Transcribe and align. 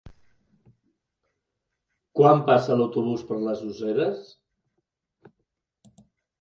Quan 2.21 2.41
passa 2.49 2.79
l'autobús 2.81 3.27
per 3.29 3.39
les 3.45 3.63
Useres? 3.69 4.27